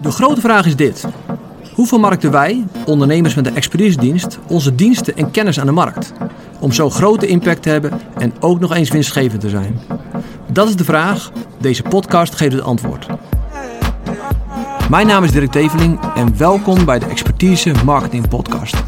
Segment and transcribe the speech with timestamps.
[0.00, 1.04] De grote vraag is dit.
[1.74, 6.12] Hoe vermarkten wij, ondernemers met een expeditiedienst, onze diensten en kennis aan de markt?
[6.60, 9.80] Om zo grote impact te hebben en ook nog eens winstgevend te zijn.
[10.52, 11.30] Dat is de vraag.
[11.60, 13.06] Deze podcast geeft het antwoord.
[14.90, 18.82] Mijn naam is Dirk Teveling en welkom bij de Expertise Marketing Podcast.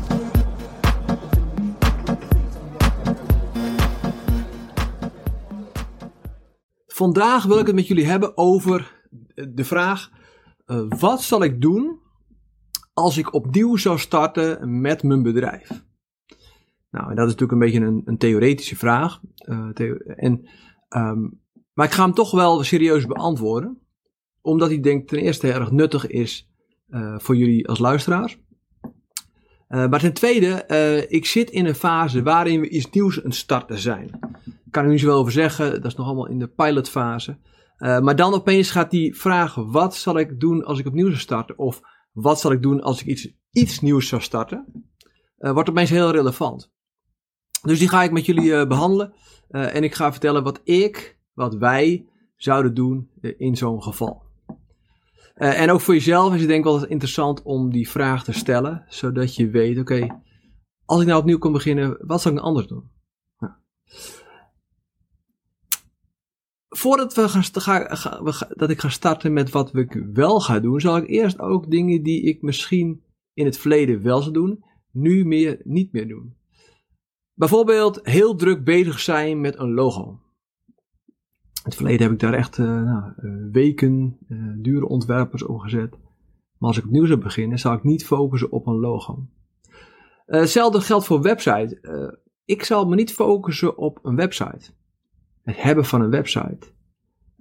[6.87, 8.94] Vandaag wil ik het met jullie hebben over
[9.35, 10.11] de vraag:
[10.67, 11.99] uh, wat zal ik doen
[12.93, 15.85] als ik opnieuw zou starten met mijn bedrijf?
[16.91, 19.21] Nou, en dat is natuurlijk een beetje een, een theoretische vraag.
[19.75, 20.49] Theo en,
[20.89, 21.41] um,
[21.73, 23.79] maar ik ga hem toch wel serieus beantwoorden,
[24.41, 26.51] omdat ik denk ten eerste erg nuttig is
[26.89, 28.39] uh, voor jullie als luisteraars.
[29.69, 30.67] maar ten tweede,
[31.09, 34.11] ik zit in een fase waarin we iets nieuws aan het starten zijn
[34.75, 35.73] kan er niet zoveel over zeggen.
[35.73, 37.37] Dat is nog allemaal in de pilotfase.
[37.79, 41.19] Uh, maar dan opeens gaat die vraag: wat zal ik doen als ik opnieuw zou
[41.19, 41.59] starten?
[41.59, 41.81] Of
[42.13, 44.91] wat zal ik doen als ik iets, iets nieuws zou starten?
[45.39, 46.73] Uh, wordt opeens heel relevant.
[47.63, 49.15] Dus die ga ik met jullie uh, behandelen.
[49.49, 54.23] en ik ga vertellen wat ik, wat wij zouden doen in zo'n geval.
[55.35, 58.85] en ook voor jezelf is het denk ik wel interessant om die vraag te stellen.
[58.89, 60.21] Zodat je weet: oké,
[60.85, 62.91] als ik nou opnieuw kan beginnen, wat zou ik nou anders doen?
[66.85, 71.09] Voordat we ga, dat ik ga starten met wat ik wel ga doen, zal ik
[71.09, 73.03] eerst ook dingen die ik misschien
[73.35, 76.37] in het verleden wel zou doen, nu meer niet meer doen.
[77.35, 80.21] Bijvoorbeeld heel druk bezig zijn met een logo.
[81.55, 85.59] In het verleden heb ik daar echt uh, nou, eh, weken uh, dure ontwerpers op
[85.59, 85.91] gezet.
[86.59, 89.27] Maar als ik opnieuw zou beginnen, zou ik niet focussen op een logo.
[90.27, 91.81] hetzelfde geldt voor website.
[92.45, 94.73] ik zal me niet focussen op een website
[95.45, 96.73] het hebben van een website.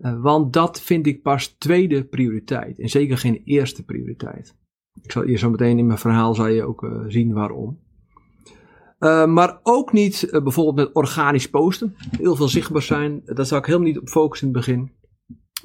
[0.04, 4.56] Uh, want dat vind ik pas tweede prioriteit en zeker geen eerste prioriteit.
[5.02, 7.80] Ik zal hier zo meteen in mijn verhaal zal je ook uh, zien waarom.
[9.00, 11.96] Uh, maar ook niet bijvoorbeeld met organisch posten.
[11.98, 13.22] Heel veel zichtbaar zijn.
[13.26, 14.92] Daar zou ik helemaal niet op focussen in het begin.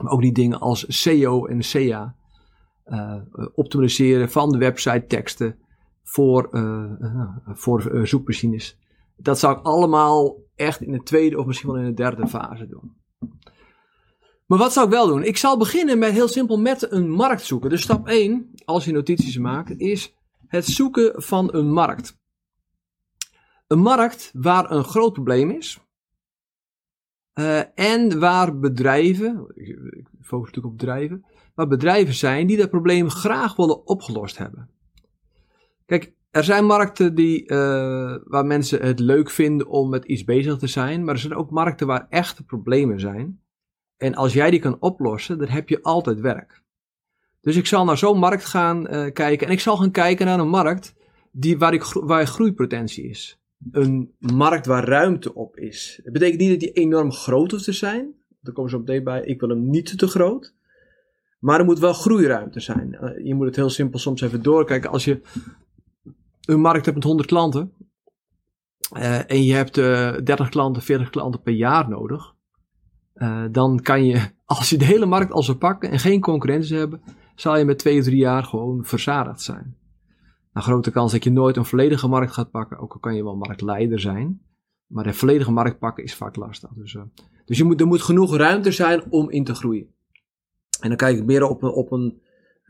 [0.03, 2.15] Maar ook niet dingen als SEO en SEA.
[3.55, 5.59] optimaliseren van de website teksten
[6.03, 6.49] voor,
[7.45, 8.79] voor zoekmachines.
[9.17, 12.67] Dat zou ik allemaal echt in de tweede of misschien wel in de derde fase
[12.67, 12.97] doen.
[14.49, 15.23] Maar wat zou ik wel doen?
[15.23, 17.71] Ik zal beginnen met heel simpel met een markt zoeken.
[17.71, 20.15] Dus stap 1, als je notities maakt, is
[20.47, 22.19] het zoeken van een markt.
[23.67, 25.81] Een markt waar een groot probleem is.
[27.35, 33.11] Uh, en waar bedrijven, ik focus natuurlijk op bedrijven, waar bedrijven zijn die dat probleem
[33.11, 34.71] graag willen opgelost hebben.
[35.87, 40.57] Kijk, er zijn markten die, uh, waar mensen het leuk vinden om met iets bezig
[40.57, 43.41] te zijn, maar er zijn ook markten waar echte problemen zijn.
[43.99, 46.63] En als jij die kan oplossen, dan heb je altijd werk.
[47.41, 50.39] Dus ik zal naar zo'n markt gaan uh, kijken en ik zal gaan kijken naar
[50.39, 50.95] een markt
[51.31, 53.41] die, waar, ik, waar groeipotentie is.
[53.71, 56.01] Een markt waar ruimte op is.
[56.05, 58.15] Dat betekent niet dat die enorm groot hoeft te zijn.
[58.41, 59.23] Daar komen ze op meteen bij.
[59.25, 60.55] Ik wil hem niet te groot.
[61.39, 62.99] Maar er moet wel groeiruimte zijn.
[63.01, 64.91] Uh, je moet het heel simpel soms even doorkijken.
[64.91, 65.21] Als je
[66.45, 67.73] een markt hebt met 100 klanten
[68.97, 72.35] uh, en je hebt uh, eh, 30 klanten, 40 klanten per jaar nodig,
[73.19, 76.77] uh, dan kan je, als je de hele markt al zou pakken en geen concurrentie
[76.77, 77.03] hebben,
[77.35, 79.77] zal je met twee of drie jaar gewoon verzadigd zijn.
[80.53, 83.25] Een grote kans dat je nooit een volledige markt gaat pakken, ook al kan je
[83.25, 84.41] wel marktleider zijn.
[84.87, 86.71] Maar de volledige markt pakken is vaak lastig.
[86.71, 86.97] Dus,
[87.45, 89.87] dus je moet, er moet genoeg ruimte zijn om in te groeien.
[90.81, 92.21] En dan kijk ik meer op, op een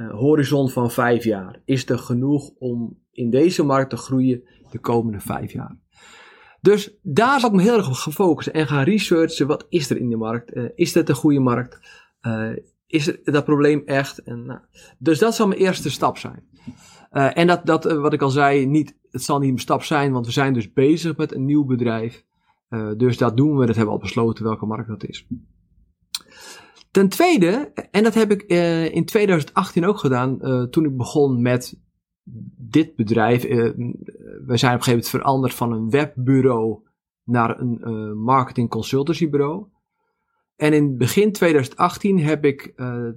[0.06, 1.62] horizon van vijf jaar.
[1.64, 5.76] Is er genoeg om in deze markt te groeien de komende vijf jaar.
[6.60, 9.46] Dus daar ik me heel erg op gaan focussen en gaan researchen.
[9.46, 10.56] Wat is er in de markt?
[10.56, 11.80] Uh, is dat een goede markt?
[12.22, 12.50] Uh,
[12.86, 14.22] is dat probleem echt?
[14.22, 14.60] En, nou,
[14.98, 16.42] dus dat zal mijn eerste stap zijn.
[17.12, 20.12] Uh, en dat, dat wat ik al zei, niet, het zal niet een stap zijn,
[20.12, 22.24] want we zijn dus bezig met een nieuw bedrijf.
[22.96, 25.26] dus dat doen we, dat hebben we al besloten welke markt dat is.
[26.90, 28.42] Ten tweede, en dat heb ik
[28.93, 30.38] in 2018 ook gedaan,
[30.70, 31.78] toen ik begon met
[32.56, 33.72] dit bedrijf, uh,
[34.46, 36.78] we zijn op een gegeven moment veranderd van een webbureau
[37.25, 39.66] naar een uh, marketing consultancybureau.
[40.56, 43.08] En in begin 2018 heb ik uh,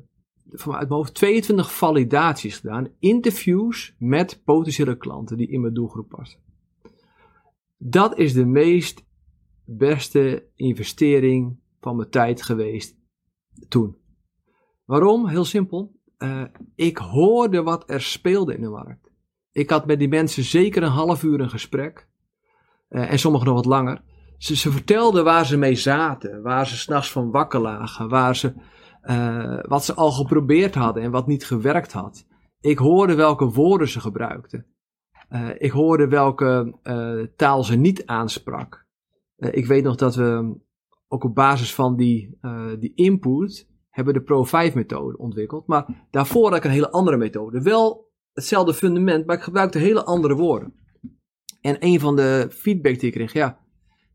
[0.51, 6.09] van uit mijn hoofd 22 validaties gedaan, interviews met potentiële klanten die in mijn doelgroep
[6.09, 6.39] passen.
[7.77, 9.03] Dat is de meest
[9.65, 12.97] beste investering van mijn tijd geweest
[13.67, 13.95] toen.
[14.85, 15.27] Waarom?
[15.27, 15.99] Heel simpel.
[16.23, 16.43] Uh,
[16.75, 19.11] ik hoorde wat er speelde in de markt.
[19.51, 22.07] Ik had met die mensen zeker een half uur een gesprek.
[22.89, 24.01] Uh, en sommigen nog wat langer.
[24.37, 26.41] Ze, ze vertelden waar ze mee zaten.
[26.41, 28.09] Waar ze s'nachts van wakker lagen.
[28.09, 28.53] Waar ze
[29.03, 32.27] uh, wat ze al geprobeerd hadden en wat niet gewerkt had.
[32.59, 34.65] Ik hoorde welke woorden ze gebruikten.
[35.57, 36.79] Ik hoorde welke
[37.35, 38.85] taal ze niet aansprak.
[39.37, 40.55] ik weet nog dat we
[41.07, 42.39] ook op basis van die,
[42.79, 45.67] die input hebben de Pro 5 methode ontwikkeld.
[45.67, 47.61] Maar daarvoor had ik een hele andere methode.
[47.61, 50.73] Wel hetzelfde fundament, maar ik gebruikte hele andere woorden.
[51.61, 53.59] En een van de feedback die ik kreeg, ja,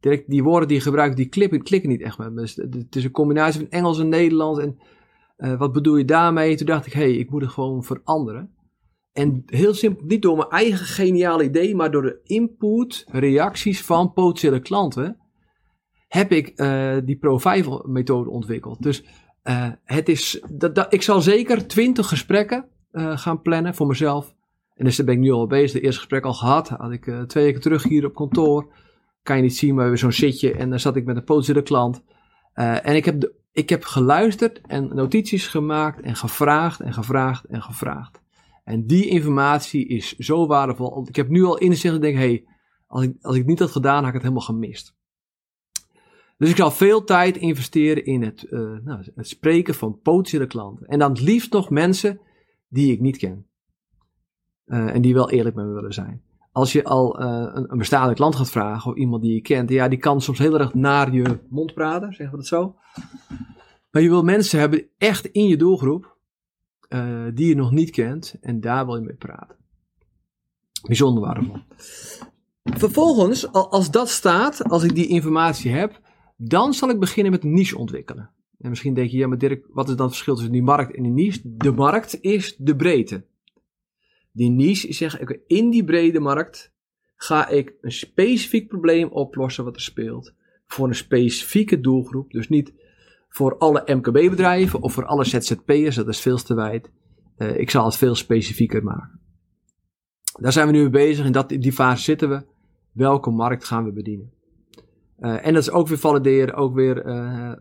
[0.01, 2.41] direct die woorden die je gebruikt, die klikken, klikken niet echt met me.
[2.41, 4.61] Dus het is een combinatie van Engels en Nederlands.
[4.61, 4.79] En
[5.39, 6.57] uh, wat bedoel je daarmee?
[6.57, 8.55] Toen dacht ik, hé, hey, ik moet het gewoon veranderen.
[9.13, 14.13] En heel simpel, niet door mijn eigen geniale idee, maar door de input, reacties van
[14.13, 15.21] potentiële klanten,
[16.09, 18.83] heb ik uh, die Pro 5 methode ontwikkeld.
[18.83, 19.05] Dus
[19.49, 24.35] uh, het is, dat, ik zal zeker 20 gesprekken gaan plannen voor mezelf.
[24.75, 25.73] En dus daar ben ik nu al bezig.
[25.73, 26.69] De eerste gesprek al gehad.
[26.69, 28.73] Had ik twee weken terug hier op kantoor
[29.27, 31.63] kan je niet zien, maar we zo'n zitje en dan zat ik met een potentiële
[31.63, 32.03] klant.
[32.55, 37.63] En ik heb, de, ik heb geluisterd en notities gemaakt en gevraagd en gevraagd en
[37.63, 38.21] gevraagd.
[38.65, 41.09] En die informatie is zo waardevol.
[41.09, 42.45] Ik heb nu al inzicht en denk, hé, hey,
[42.87, 44.96] als, ik, als ik niet had gedaan, had ik het helemaal gemist.
[46.37, 50.87] Dus ik zal veel tijd investeren in het, uh, nou, het spreken van potentiële klanten.
[50.87, 52.21] En dan het liefst nog mensen
[52.69, 53.47] die ik niet ken.
[54.67, 56.25] Uh, en die wel eerlijk met me willen zijn
[56.57, 59.71] als je al uh, een, een, bestaande klant gaat vragen of iemand die je kent,
[59.71, 62.77] ja, die kan soms heel erg naar je mond praten, zeggen we dat zo.
[63.91, 66.17] Maar je wil mensen hebben echt in je doelgroep
[67.35, 69.57] die je nog niet kent en daar wil je mee praten.
[70.83, 71.57] Bijzonder waardevol.
[72.65, 76.01] Vervolgens, als dat staat, als ik die informatie heb,
[76.37, 78.31] dan zal ik beginnen met niche ontwikkelen.
[78.59, 80.95] En misschien denk je, ja, maar Dirk, wat is dan het verschil tussen die markt
[80.95, 81.41] en die niche?
[81.45, 83.25] De markt is de breedte.
[84.33, 86.73] Die niche is zeggen, in die brede markt
[87.17, 90.35] ga ik een specifiek probleem oplossen wat er speelt.
[90.67, 92.31] Voor een specifieke doelgroep.
[92.31, 92.73] Dus niet
[93.29, 96.91] voor alle MKB-bedrijven of voor alle ZZP'ers, dat is veel te wijd.
[97.39, 99.21] Uh, ik zal het veel specifieker maken.
[100.41, 101.27] Daar zijn we nu mee bezig.
[101.27, 102.45] In dat, in die fase zitten we.
[102.93, 104.33] Welke markt gaan we bedienen?
[105.21, 107.53] Uh, en dat is ook weer valideren, ook weer uh,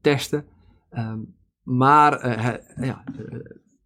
[0.00, 0.44] testen.
[0.98, 2.28] Um, maar
[2.80, 3.04] ja,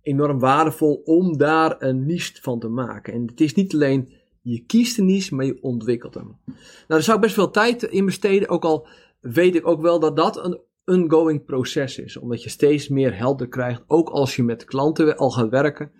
[0.03, 3.13] enorm waardevol om daar een niche van te maken.
[3.13, 4.13] En het is niet alleen
[4.43, 6.37] je kiest een niche, maar je ontwikkelt hem.
[6.45, 8.89] Nou, daar zou ik best veel tijd in besteden, ook al
[9.21, 12.17] weet ik ook wel dat dat een ongoing proces is.
[12.17, 15.91] Omdat je steeds meer helder krijgt, ook als je met klanten al gaat werken,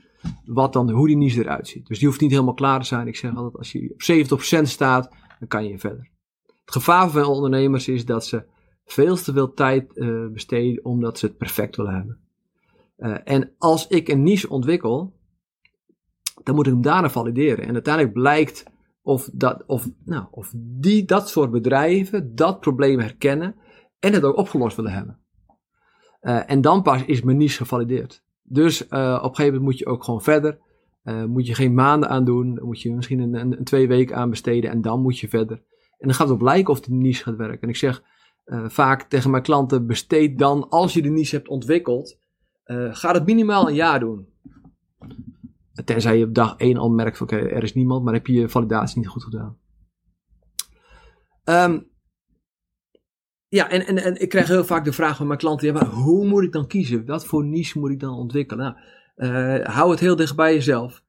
[0.45, 1.87] wat dan, hoe die niche eruit ziet.
[1.87, 3.07] Dus die hoeft niet helemaal klaar te zijn.
[3.07, 6.11] Ik zeg altijd, als je op 70% staat, dan kan je verder.
[6.69, 8.43] Het gevaar van ondernemers is dat ze
[8.85, 12.19] veel te veel tijd uh, besteden omdat ze het perfect willen hebben.
[12.99, 15.13] Uh, en als ik een niche ontwikkel,
[16.43, 17.67] dan moet ik hem daarna valideren.
[17.67, 18.65] En uiteindelijk blijkt
[19.03, 23.55] of, dat, of, nou, of die, dat soort bedrijven dat probleem herkennen
[23.99, 25.19] en het ook opgelost willen hebben.
[26.23, 28.23] Uh, en dan pas is mijn niche gevalideerd.
[28.43, 30.59] Dus op een gegeven moment moet je ook gewoon verder.
[31.27, 32.61] Moet je geen maanden aan doen.
[32.63, 34.71] Moet je misschien een, een, een, twee weken aan besteden.
[34.71, 35.63] En dan moet je verder.
[35.99, 37.61] En dan gaat het op lijken of de niche gaat werken.
[37.61, 38.03] En ik zeg
[38.67, 42.19] vaak tegen mijn klanten: besteed dan, als je de niche hebt ontwikkeld,
[42.69, 44.29] uh, ga het minimaal een jaar doen.
[45.85, 48.49] Tenzij je op dag 1 al merkt oké, er is niemand, maar heb je je
[48.49, 49.59] validatie niet goed gedaan.
[51.45, 51.91] Um,
[53.49, 55.87] ja, en, en, en ik krijg heel vaak de vraag van mijn klanten, ja, maar
[55.87, 57.07] hoe moet ik dan kiezen?
[57.07, 58.77] Wat voor niche moet ik dan ontwikkelen?
[59.17, 61.03] Nou, uh, hou het heel dicht bij jezelf.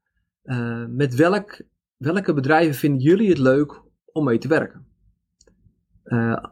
[0.88, 1.62] Met welk,
[1.96, 3.82] welke bedrijven vinden jullie het leuk
[4.12, 4.86] om mee te werken?
[6.04, 6.44] Uh,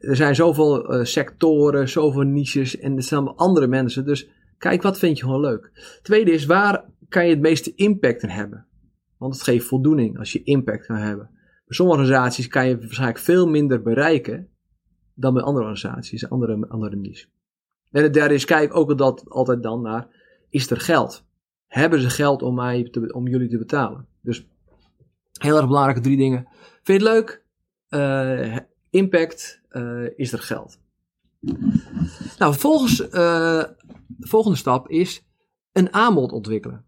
[0.00, 4.04] er zijn zoveel uh, sectoren, zoveel niches en er zijn andere mensen.
[4.04, 5.98] Dus kijk, wat vind je gewoon leuk?
[6.02, 8.66] Tweede is, waar kan je het meeste impact in hebben?
[9.16, 11.30] Want het geeft voldoening als je impact kan hebben.
[11.32, 14.48] Bij sommige organisaties kan je waarschijnlijk veel minder bereiken
[15.14, 17.30] dan bij andere organisaties, andere, andere niches.
[17.90, 20.08] En het derde is, kijk ook dat, altijd dan naar,
[20.48, 21.24] is er geld?
[21.66, 24.06] Hebben ze geld om, mij om jullie te betalen?
[24.20, 24.46] Dus
[25.32, 26.48] heel erg belangrijke drie dingen.
[26.82, 27.44] Vind je het leuk?
[27.88, 28.56] Uh,
[28.90, 30.80] impact uh, is er geld.
[32.38, 33.76] Nou, vervolgens, de
[34.18, 35.26] volgende stap is
[35.72, 36.84] een aanbod ontwikkelen.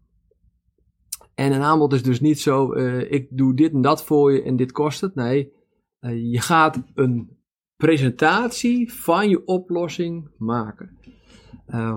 [1.33, 4.55] En een aanbod is dus niet zo, ik doe dit en dat voor je en
[4.55, 5.15] dit kost het.
[5.15, 5.53] Nee,
[6.31, 7.37] je gaat een
[7.75, 10.97] presentatie van je oplossing maken.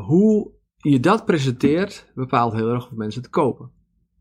[0.06, 3.72] hoe je dat presenteert bepaalt heel erg of mensen het kopen.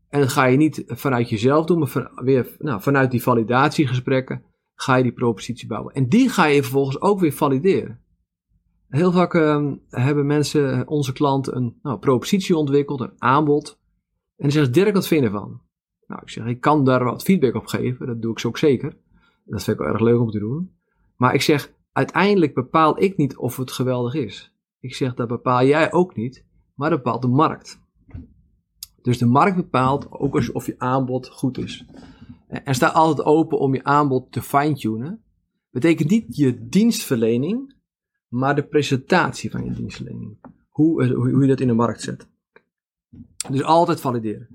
[0.08, 4.42] En dat ga je niet vanuit jezelf doen, maar weer nou, vanuit die validatiegesprekken
[4.74, 5.94] ga je die propositie bouwen.
[5.94, 8.00] En die ga je vervolgens ook weer valideren.
[8.88, 13.78] Heel vaak uh, hebben mensen, onze klanten, een nou, propositie ontwikkeld, een aanbod.
[14.36, 15.60] En dan zegt Dirk, wat vind je ervan?
[16.06, 18.06] Nou, ik zeg, ik kan daar wat feedback op geven.
[18.06, 18.96] Dat doe ik zo ook zeker.
[19.44, 20.72] Dat vind ik wel erg leuk om te doen.
[21.16, 24.54] Maar ik zeg, uiteindelijk bepaal ik niet of het geweldig is.
[24.80, 27.80] Ik zeg dat bepaal jij ook niet, maar dat bepaalt de markt.
[29.08, 31.84] Dus de markt bepaalt ook of je aanbod goed is.
[32.48, 35.22] En sta altijd open om je aanbod te fine-tunen.
[35.70, 37.74] Betekent niet je dienstverlening,
[38.28, 40.38] maar de presentatie van je dienstverlening.
[40.68, 42.28] Hoe, hoe, hoe je dat in de markt zet.
[43.50, 44.48] Dus altijd valideren.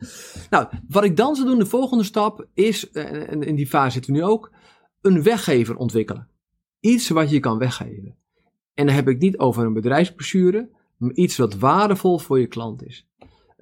[0.50, 4.14] Nou, wat ik dan zou doen, de volgende stap is, en in die fase zitten
[4.14, 4.52] we nu ook,
[5.02, 6.28] een weggever ontwikkelen.
[6.80, 8.16] Iets wat je kan weggeven.
[8.74, 12.86] En dan heb ik niet over een bedrijfsbrochure, maar iets wat waardevol voor je klant
[12.86, 13.08] is.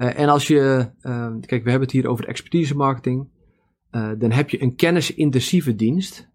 [0.01, 3.29] Uh, en als je, uh, kijk, we hebben het hier over expertise marketing.
[3.91, 6.29] Uh, dan heb je een kennisintensieve dienst.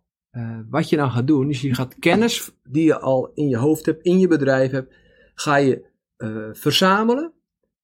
[0.71, 3.87] wat je dan gaat doen, is je gaat kennis die je al in je hoofd
[3.87, 4.95] hebt, in je bedrijf hebt,
[5.35, 5.85] ga je
[6.53, 7.33] verzamelen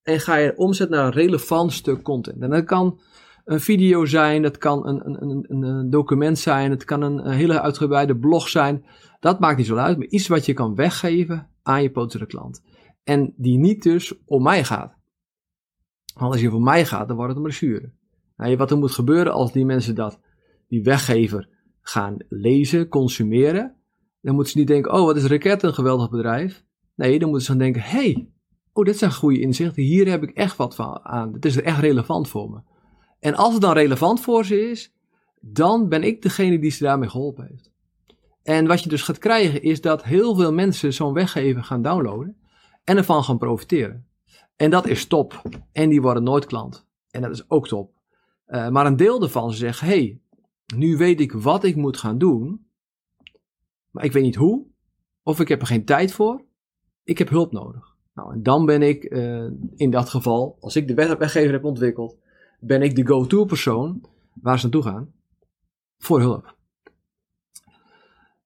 [0.02, 2.42] en ga je omzetten naar een relevant stuk content.
[2.42, 3.00] En dat kan
[3.44, 7.60] een video zijn, dat kan een, een, een, een document zijn, het kan een, hele
[7.60, 8.84] uitgebreide blog zijn.
[9.20, 12.62] Dat maakt niet zo uit, maar iets wat je kan weggeven aan je potentiële klant.
[13.04, 15.00] En die niet dus om mij gaat.
[16.14, 17.92] Want als je voor mij gaat, dan wordt het een brochure.
[18.36, 20.20] Nou, wat er moet gebeuren als die mensen dat,
[20.68, 21.48] die weggever,
[21.80, 23.74] gaan lezen, consumeren,
[24.20, 26.64] dan moeten ze niet denken, oh wat is Raket een geweldig bedrijf.
[26.94, 28.28] Nee, dan moeten ze dan denken, hey,
[28.72, 31.32] oh dit zijn goede inzichten, hier heb ik echt wat van aan.
[31.32, 32.60] Het is echt relevant voor me.
[33.20, 34.94] En als het dan relevant voor ze is,
[35.40, 37.70] dan ben ik degene die ze daarmee geholpen heeft.
[38.42, 42.36] En wat je dus gaat krijgen is dat heel veel mensen zo'n weggever gaan downloaden
[42.84, 44.06] en ervan gaan profiteren.
[44.62, 45.42] En dat is top.
[45.72, 46.86] En die worden nooit klant.
[47.10, 47.92] En dat is ook top.
[48.46, 50.20] Uh, maar een deel daarvan zegt: hey,
[50.76, 52.66] nu weet ik wat ik moet gaan doen,
[53.90, 54.66] maar ik weet niet hoe,
[55.22, 56.44] of ik heb er geen tijd voor,
[57.04, 57.96] ik heb hulp nodig.
[58.14, 62.18] Nou, en dan ben ik uh, in dat geval, als ik de weggever heb ontwikkeld,
[62.60, 64.04] ben ik de go-to persoon
[64.34, 65.12] waar ze naartoe gaan
[65.98, 66.56] voor hulp.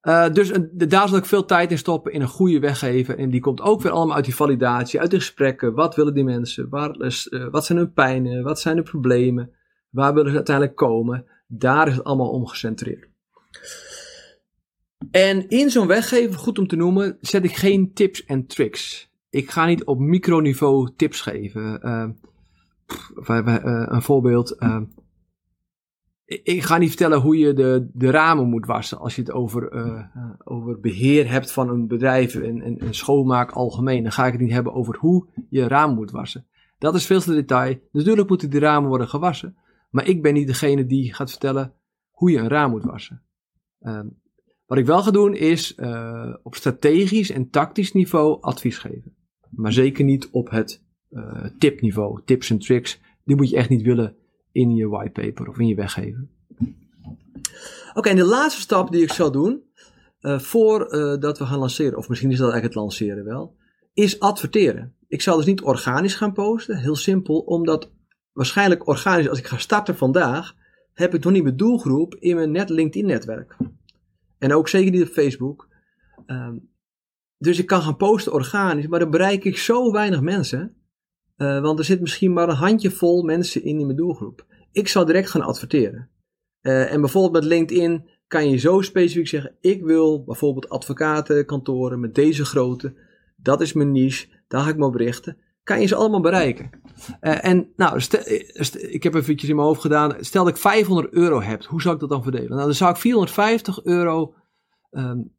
[0.06, 3.18] Uh, dus daar zal ik veel tijd in stoppen in een goede weggever.
[3.18, 5.74] En die komt ook weer allemaal uit die validatie, uit de gesprekken.
[5.74, 6.68] Wat willen die mensen?
[6.68, 8.42] Waar, uh, wat zijn hun pijnen?
[8.42, 9.50] Wat zijn de problemen?
[9.90, 11.24] Waar willen ze uiteindelijk komen?
[11.46, 13.08] Daar is het allemaal om gecentreerd.
[15.10, 19.10] En in zo'n weggever, goed om te noemen, zet ik geen tips en tricks.
[19.30, 21.80] Ik ga niet op microniveau tips geven.
[21.82, 22.08] Uh,
[23.86, 24.56] een voorbeeld
[26.26, 29.74] ik ga niet vertellen hoe je de, de ramen moet wassen als je het over,
[29.74, 30.04] uh,
[30.44, 34.02] over beheer hebt van een bedrijf en, en, en, schoonmaak algemeen.
[34.02, 36.46] Dan ga ik het niet hebben over hoe je raam moet wassen.
[36.78, 37.78] Dat is veel te detail.
[37.92, 39.56] Natuurlijk moeten die ramen worden gewassen.
[39.90, 41.72] Maar ik ben niet degene die gaat vertellen
[42.10, 43.22] hoe je een raam moet wassen.
[43.80, 44.00] Uh,
[44.66, 49.16] wat ik wel ga doen is uh, op strategisch en tactisch niveau advies geven.
[49.50, 50.84] Maar zeker niet op het
[51.58, 52.20] tipniveau.
[52.24, 54.16] Tips en tricks, die moet je echt niet willen
[54.56, 56.30] in je whitepaper of in je weggeven.
[57.94, 59.62] Oké, en de laatste stap die ik zal doen,
[60.20, 63.56] uh, voordat we gaan lanceren, of misschien is dat eigenlijk het lanceren wel,
[63.92, 64.94] is adverteren.
[65.08, 67.90] Ik zal dus niet organisch gaan posten, heel simpel, omdat
[68.32, 70.54] waarschijnlijk organisch, als ik ga starten vandaag,
[70.92, 73.56] heb ik nog niet mijn doelgroep in mijn net LinkedIn-netwerk.
[74.38, 75.68] En ook zeker niet op Facebook.
[76.26, 76.52] Uh,
[77.38, 80.76] dus ik kan gaan posten organisch, maar dan bereik ik zo weinig mensen.
[81.36, 84.46] Uh, want er zit misschien maar een handjevol mensen in in mijn doelgroep.
[84.72, 86.08] Ik zal direct gaan adverteren.
[86.62, 92.14] Uh, en bijvoorbeeld met LinkedIn kan je zo specifiek zeggen: ik wil bijvoorbeeld advocatenkantoren met
[92.14, 92.94] deze grootte.
[93.36, 94.26] Dat is mijn niche.
[94.48, 95.36] Daar ga ik me op richten.
[95.62, 96.70] Kan je ze allemaal bereiken.
[97.20, 98.00] Uh, en nou,
[98.90, 100.16] ik heb even in mijn hoofd gedaan.
[100.20, 101.64] Stel dat ik 500 euro heb.
[101.64, 102.50] Hoe zou ik dat dan verdelen?
[102.50, 104.34] Nou, dan zou ik 450 euro
[104.90, 105.32] um,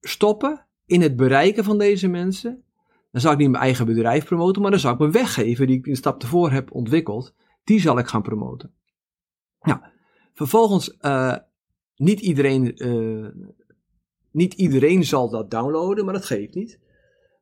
[0.00, 2.64] stoppen in het bereiken van deze mensen.
[3.10, 5.78] Dan zou ik niet mijn eigen bedrijf promoten, maar dan zou ik mijn weggeven die
[5.78, 8.74] ik een stap tevoren heb ontwikkeld, die zal ik gaan promoten.
[9.60, 9.80] Nou,
[10.34, 11.36] vervolgens, uh,
[11.96, 13.28] niet, iedereen, uh,
[14.30, 16.80] niet iedereen zal dat downloaden, maar dat geeft niet.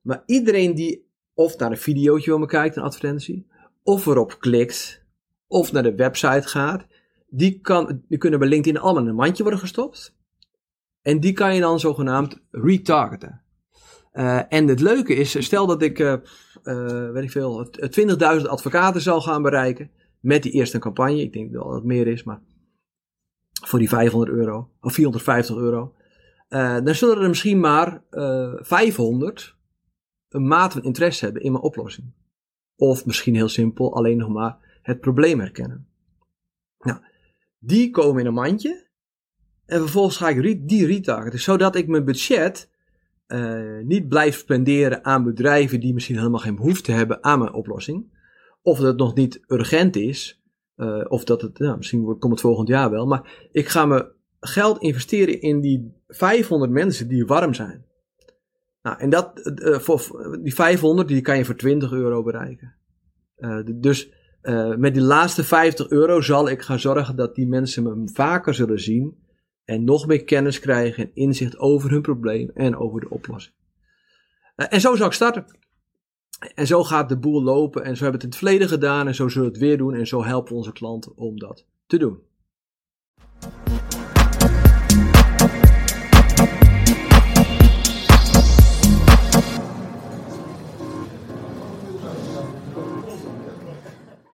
[0.02, 3.46] Maar iedereen die of naar een videootje wil me kijkt, een advertentie,
[3.82, 5.04] of erop klikt,
[5.46, 6.86] of naar de website gaat,
[7.26, 10.16] die, kan, die kunnen bij LinkedIn allemaal in een mandje worden gestopt.
[11.02, 13.42] En die kan je dan zogenaamd retargeten.
[14.18, 16.14] Uh, en het leuke is, stel dat ik, uh,
[16.64, 17.70] uh, weet ik veel,
[18.40, 21.20] 20.000 advocaten zal gaan bereiken met die eerste campagne.
[21.20, 22.42] Ik denk wel dat het meer is, maar
[23.62, 25.94] voor die 500 euro of 450 euro.
[26.84, 28.02] dan zullen er misschien maar
[28.60, 29.56] 500
[30.28, 32.12] een maat van interesse hebben in mijn oplossing.
[32.76, 35.88] Of misschien heel simpel, alleen nog maar het probleem herkennen.
[36.78, 36.98] Nou,
[37.58, 38.86] die komen in een mandje.
[39.66, 42.70] En vervolgens ga ik die retargeten, zodat ik mijn budget
[43.28, 48.16] uh, niet blijf spenderen aan bedrijven die misschien helemaal geen behoefte hebben aan mijn oplossing.
[48.62, 50.42] Of dat het nog niet urgent is.
[50.76, 53.06] Uh, of dat het, nou, misschien komt het volgend jaar wel.
[53.06, 54.06] Maar ik ga mijn
[54.40, 57.84] geld investeren in die 500 mensen die warm zijn.
[58.82, 62.74] Nou, en dat, uh, voor, die 500 die kan je voor 20 euro bereiken.
[63.74, 64.12] Dus
[64.76, 68.80] met die laatste 50 euro zal ik gaan zorgen dat die mensen me vaker zullen
[68.80, 69.16] zien.
[69.68, 73.54] En nog meer kennis krijgen en inzicht over hun probleem en over de oplossing.
[74.56, 75.44] en zo zou ik starten.
[76.54, 77.84] En zo gaat de boel lopen.
[77.84, 79.06] En zo hebben we het in het verleden gedaan.
[79.06, 79.94] En zo zullen we het weer doen.
[79.94, 82.18] En zo helpen we onze klanten om dat te doen.